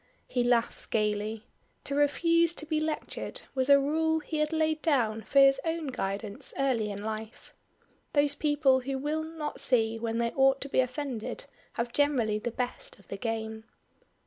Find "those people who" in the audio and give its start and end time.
8.13-8.97